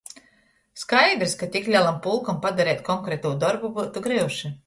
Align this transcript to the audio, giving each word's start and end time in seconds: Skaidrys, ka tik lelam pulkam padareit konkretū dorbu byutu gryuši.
Skaidrys, 0.83 1.35
ka 1.41 1.49
tik 1.57 1.69
lelam 1.75 2.01
pulkam 2.07 2.41
padareit 2.47 2.83
konkretū 2.89 3.35
dorbu 3.45 3.73
byutu 3.79 4.03
gryuši. 4.11 4.55